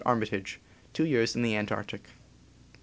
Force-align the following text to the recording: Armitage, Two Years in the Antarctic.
Armitage, 0.03 0.59
Two 0.93 1.05
Years 1.05 1.35
in 1.35 1.43
the 1.43 1.55
Antarctic. 1.55 2.07